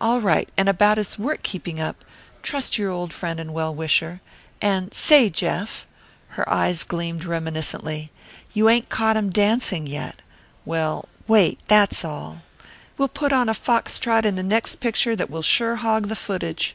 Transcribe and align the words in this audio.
"All 0.00 0.20
right! 0.20 0.48
And 0.56 0.68
about 0.68 0.98
his 0.98 1.16
work 1.16 1.44
keeping 1.44 1.78
up 1.80 2.04
trust 2.42 2.76
your 2.76 2.90
old 2.90 3.12
friend 3.12 3.38
and 3.38 3.54
well 3.54 3.72
wisher. 3.72 4.20
And 4.60 4.92
say, 4.92 5.30
Jeff" 5.30 5.86
Her 6.30 6.48
eyes 6.52 6.82
gleamed 6.82 7.24
reminiscently. 7.24 8.10
"You 8.52 8.68
ain't 8.68 8.88
caught 8.88 9.16
him 9.16 9.30
dancing 9.30 9.86
yet. 9.86 10.22
Well 10.64 11.04
wait, 11.28 11.60
that's 11.68 12.04
all. 12.04 12.42
We'll 12.98 13.06
put 13.06 13.32
on 13.32 13.48
a 13.48 13.54
fox 13.54 14.00
trot 14.00 14.26
in 14.26 14.34
the 14.34 14.42
next 14.42 14.80
picture 14.80 15.14
that 15.14 15.30
will 15.30 15.40
sure 15.42 15.76
hog 15.76 16.08
the 16.08 16.16
footage." 16.16 16.74